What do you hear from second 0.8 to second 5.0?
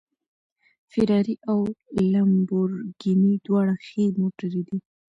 فېراري او لمبورګیني دواړه ښې موټرې دي